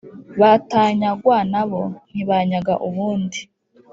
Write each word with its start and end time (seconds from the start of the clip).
batanyagwa 0.39 1.37
na 1.51 1.63
bo 1.69 1.81
ntibanyaga 2.11 2.73
uwundi 2.87 3.39